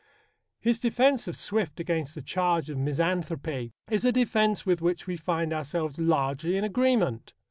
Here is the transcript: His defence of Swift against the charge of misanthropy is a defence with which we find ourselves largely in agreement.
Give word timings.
His 0.59 0.79
defence 0.79 1.27
of 1.27 1.35
Swift 1.35 1.79
against 1.79 2.15
the 2.15 2.23
charge 2.23 2.71
of 2.71 2.77
misanthropy 2.79 3.71
is 3.87 4.03
a 4.03 4.11
defence 4.11 4.65
with 4.65 4.81
which 4.81 5.05
we 5.05 5.15
find 5.15 5.53
ourselves 5.53 5.99
largely 5.99 6.57
in 6.57 6.63
agreement. 6.63 7.35